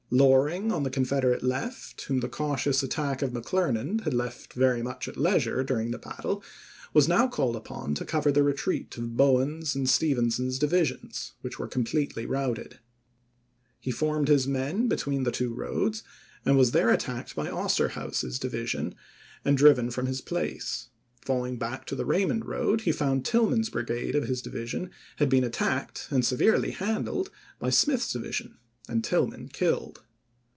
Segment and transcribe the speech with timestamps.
[0.13, 4.81] Loring on the Confederate left, whom the cau tious attack of McClernand had left very
[4.83, 6.43] much at leisure during the battle,
[6.93, 11.67] was now called upon to cover the retreat of Bowen's and Stevenson's divisions, which were
[11.69, 12.79] completely routed.
[13.79, 16.03] He formed his men between the two roads
[16.43, 18.95] and was there attacked by Osterhaus's division
[19.45, 20.89] and driven from his place;
[21.21, 24.89] falling back to the Kaymond road he found Tilghman's brigade of his division
[25.19, 27.29] had been attacked and severely handled
[27.59, 28.57] by Smith's division,
[28.89, 30.01] and Tilghman killed.